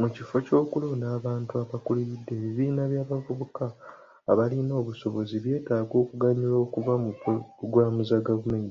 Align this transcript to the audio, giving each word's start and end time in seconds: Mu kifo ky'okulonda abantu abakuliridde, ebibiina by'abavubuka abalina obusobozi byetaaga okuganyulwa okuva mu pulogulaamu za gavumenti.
Mu 0.00 0.08
kifo 0.14 0.36
ky'okulonda 0.46 1.06
abantu 1.18 1.52
abakuliridde, 1.62 2.32
ebibiina 2.38 2.82
by'abavubuka 2.90 3.64
abalina 4.30 4.72
obusobozi 4.80 5.34
byetaaga 5.44 5.94
okuganyulwa 6.02 6.58
okuva 6.66 6.94
mu 7.04 7.10
pulogulaamu 7.20 8.02
za 8.08 8.18
gavumenti. 8.26 8.70